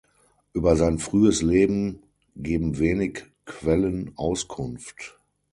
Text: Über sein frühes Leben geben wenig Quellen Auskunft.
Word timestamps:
Über 0.53 0.77
sein 0.77 0.97
frühes 0.97 1.43
Leben 1.43 2.01
geben 2.35 2.79
wenig 2.79 3.23
Quellen 3.45 4.13
Auskunft. 4.15 5.19